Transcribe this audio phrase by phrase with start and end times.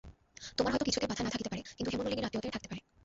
[0.57, 2.81] তোমার হয়তো কিছুতেই বাধা না থাকিতে পারে, কিন্তু হেমনলিনীর আত্মীয়দের থাকিতে পারে।